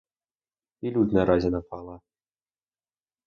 І 0.85 0.91
лють 0.95 1.13
нараз 1.17 1.45
напала. 1.55 1.99